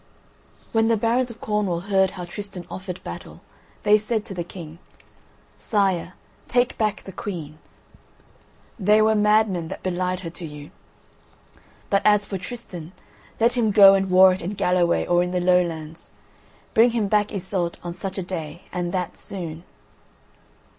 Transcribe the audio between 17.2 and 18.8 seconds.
Iseult on such a day